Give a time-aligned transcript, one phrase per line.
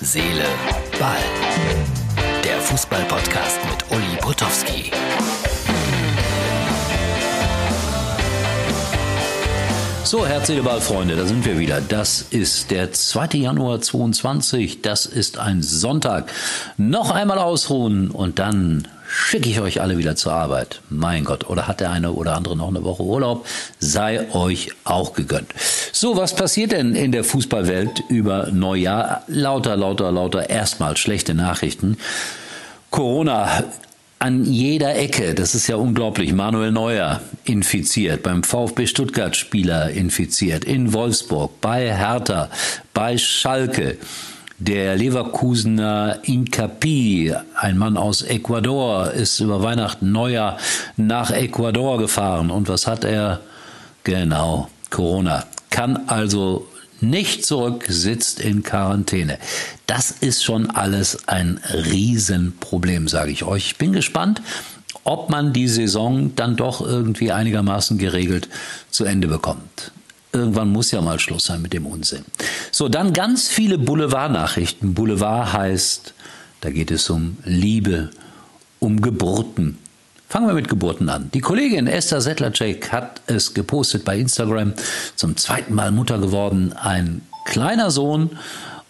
[0.00, 0.44] Seele,
[1.00, 1.16] Ball.
[2.44, 4.92] Der Fußball-Podcast mit Uli Potowski.
[10.04, 11.80] So, Herz, Seele, Ball, Freunde, da sind wir wieder.
[11.80, 13.38] Das ist der 2.
[13.38, 14.82] Januar 22.
[14.82, 16.30] Das ist ein Sonntag.
[16.76, 20.80] Noch einmal ausruhen und dann schicke ich euch alle wieder zur Arbeit.
[20.90, 23.46] Mein Gott, oder hat der eine oder andere noch eine Woche Urlaub?
[23.78, 25.52] Sei euch auch gegönnt.
[25.92, 29.22] So, was passiert denn in der Fußballwelt über Neujahr?
[29.26, 31.96] Lauter, lauter, lauter, erstmal schlechte Nachrichten.
[32.90, 33.64] Corona
[34.18, 36.32] an jeder Ecke, das ist ja unglaublich.
[36.32, 42.50] Manuel Neuer infiziert, beim VfB Stuttgart Spieler infiziert, in Wolfsburg, bei Hertha,
[42.94, 43.96] bei Schalke.
[44.60, 50.58] Der Leverkusener Incapi, ein Mann aus Ecuador, ist über Weihnachten Neujahr
[50.96, 52.50] nach Ecuador gefahren.
[52.50, 53.40] Und was hat er?
[54.02, 55.44] Genau, Corona.
[55.70, 56.66] Kann also
[57.00, 59.38] nicht zurück, sitzt in Quarantäne.
[59.86, 63.66] Das ist schon alles ein Riesenproblem, sage ich euch.
[63.66, 64.42] Ich bin gespannt,
[65.04, 68.48] ob man die Saison dann doch irgendwie einigermaßen geregelt
[68.90, 69.92] zu Ende bekommt.
[70.32, 72.24] Irgendwann muss ja mal Schluss sein mit dem Unsinn.
[72.70, 74.94] So, dann ganz viele Boulevardnachrichten.
[74.94, 76.14] Boulevard heißt,
[76.60, 78.10] da geht es um Liebe,
[78.78, 79.78] um Geburten.
[80.28, 81.30] Fangen wir mit Geburten an.
[81.32, 84.74] Die Kollegin Esther Settlercheck hat es gepostet bei Instagram.
[85.16, 88.38] Zum zweiten Mal Mutter geworden, ein kleiner Sohn.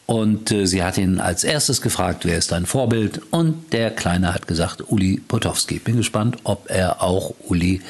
[0.07, 3.21] Und äh, sie hat ihn als erstes gefragt, wer ist dein Vorbild?
[3.31, 5.79] Und der Kleine hat gesagt, Uli Potowski.
[5.79, 7.83] Bin gespannt, ob er auch Uli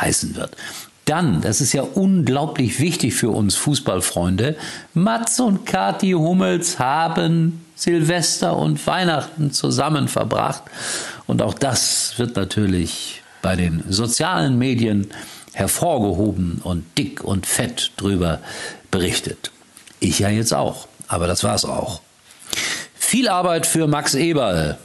[0.00, 0.54] heißen wird.
[1.04, 4.56] Dann, das ist ja unglaublich wichtig für uns Fußballfreunde,
[4.94, 10.62] Mats und Kati Hummels haben Silvester und Weihnachten zusammen verbracht.
[11.26, 15.08] Und auch das wird natürlich bei den sozialen Medien
[15.52, 18.38] hervorgehoben und dick und fett drüber
[18.90, 19.50] berichtet.
[19.98, 22.00] Ich ja jetzt auch, aber das war's auch.
[22.94, 24.78] Viel Arbeit für Max Eberl.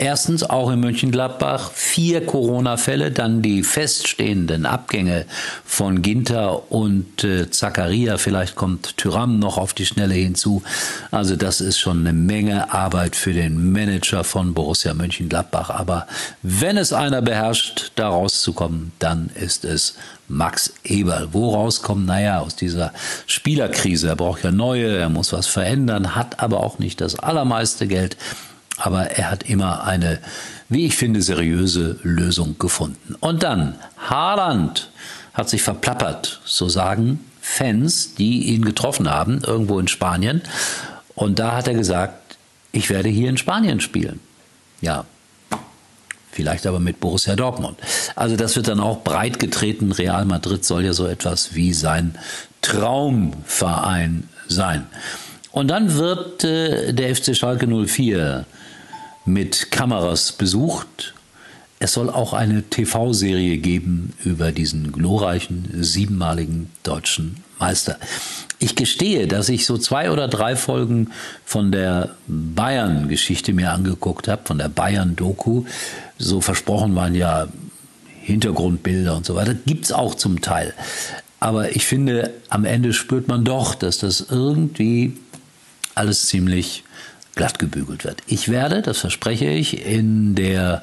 [0.00, 5.26] Erstens auch in Mönchengladbach vier Corona-Fälle, dann die feststehenden Abgänge
[5.66, 8.16] von Ginter und äh, Zakaria.
[8.16, 10.62] Vielleicht kommt Tyram noch auf die Schnelle hinzu.
[11.10, 15.68] Also das ist schon eine Menge Arbeit für den Manager von Borussia Mönchengladbach.
[15.68, 16.06] Aber
[16.42, 19.96] wenn es einer beherrscht, da rauszukommen, dann ist es
[20.28, 21.28] Max Eberl.
[21.32, 22.06] Wo rauskommen?
[22.06, 22.94] Naja, aus dieser
[23.26, 24.08] Spielerkrise.
[24.08, 28.16] Er braucht ja neue, er muss was verändern, hat aber auch nicht das allermeiste Geld
[28.80, 30.18] aber er hat immer eine,
[30.70, 33.14] wie ich finde, seriöse Lösung gefunden.
[33.20, 34.90] Und dann, Haaland
[35.34, 40.40] hat sich verplappert, so sagen Fans, die ihn getroffen haben, irgendwo in Spanien.
[41.14, 42.38] Und da hat er gesagt,
[42.72, 44.20] ich werde hier in Spanien spielen.
[44.80, 45.04] Ja,
[46.30, 47.76] vielleicht aber mit Borussia Dortmund.
[48.16, 49.92] Also das wird dann auch breit getreten.
[49.92, 52.16] Real Madrid soll ja so etwas wie sein
[52.62, 54.86] Traumverein sein.
[55.52, 58.46] Und dann wird äh, der FC Schalke 04
[59.32, 61.14] mit Kameras besucht.
[61.78, 67.98] Es soll auch eine TV-Serie geben über diesen glorreichen siebenmaligen deutschen Meister.
[68.58, 71.10] Ich gestehe, dass ich so zwei oder drei Folgen
[71.44, 75.64] von der Bayern-Geschichte mir angeguckt habe, von der Bayern-Doku.
[76.18, 77.48] So versprochen waren ja
[78.20, 79.54] Hintergrundbilder und so weiter.
[79.54, 80.74] Gibt es auch zum Teil.
[81.38, 85.16] Aber ich finde, am Ende spürt man doch, dass das irgendwie
[85.94, 86.84] alles ziemlich
[87.40, 88.22] glatt gebügelt wird.
[88.26, 90.82] Ich werde, das verspreche ich, in der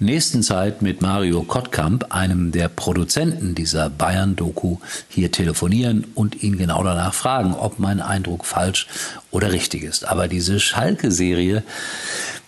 [0.00, 6.82] nächsten Zeit mit Mario Kottkamp, einem der Produzenten dieser Bayern-Doku, hier telefonieren und ihn genau
[6.82, 8.88] danach fragen, ob mein Eindruck falsch
[9.30, 10.04] oder richtig ist.
[10.04, 11.62] Aber diese Schalke-Serie,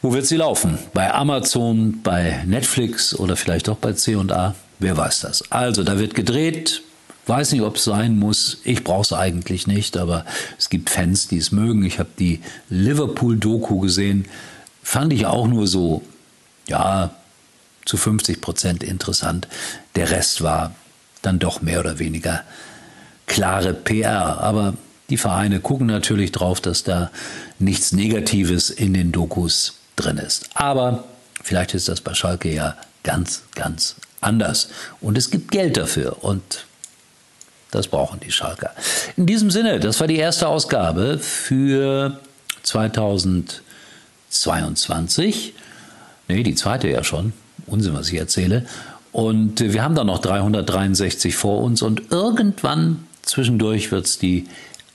[0.03, 0.77] wo wird sie laufen?
[0.93, 4.57] Bei Amazon, bei Netflix oder vielleicht doch bei C&A?
[4.81, 5.53] Wer weiß das?
[5.53, 6.83] Also, da wird gedreht,
[7.27, 8.59] Weiß nicht, ob es sein muss.
[8.65, 10.27] Ich brauche es eigentlich nicht, aber
[10.59, 11.85] es gibt Fans, die es mögen.
[11.85, 14.27] Ich habe die Liverpool-Doku gesehen.
[14.83, 16.03] Fand ich auch nur so,
[16.69, 17.11] ja,
[17.87, 19.49] zu 50 Prozent interessant.
[19.95, 20.75] Der Rest war
[21.23, 22.43] dann doch mehr oder weniger
[23.27, 24.41] klare PR.
[24.41, 24.75] Aber
[25.11, 27.11] die Vereine gucken natürlich drauf, dass da
[27.59, 30.51] nichts Negatives in den Dokus drin ist.
[30.55, 31.05] Aber
[31.43, 34.69] vielleicht ist das bei Schalke ja ganz, ganz anders.
[35.01, 36.23] Und es gibt Geld dafür.
[36.25, 36.67] Und
[37.75, 38.71] das brauchen die Schalker.
[39.17, 42.19] In diesem Sinne, das war die erste Ausgabe für
[42.63, 45.53] 2022.
[46.29, 47.35] Nee, die zweite ja schon.
[47.67, 48.65] Unsinn, was ich erzähle.
[49.13, 54.47] Und wir haben da noch 363 vor uns und irgendwann zwischendurch wird es die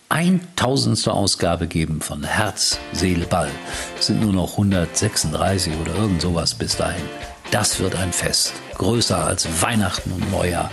[0.09, 1.07] 1000.
[1.07, 3.49] Ausgabe geben von Herz, Seele, Ball.
[3.97, 7.05] Es sind nur noch 136 oder irgend sowas bis dahin.
[7.51, 10.69] Das wird ein Fest, größer als Weihnachten und Neujahr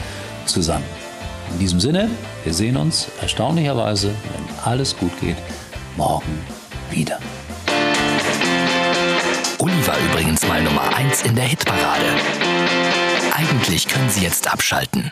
[0.47, 1.06] zusammen.
[1.53, 2.11] In diesem Sinne,
[2.45, 5.37] wir sehen uns erstaunlicherweise, wenn alles gut geht,
[5.97, 6.45] morgen
[6.91, 7.19] wieder.
[9.59, 12.05] Uli war übrigens mal Nummer 1 in der Hitparade.
[13.33, 15.11] Eigentlich können Sie jetzt abschalten.